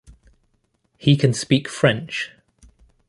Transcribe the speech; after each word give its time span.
He 0.97 1.15
can 1.15 1.31
speak 1.31 1.67
French. 1.67 2.31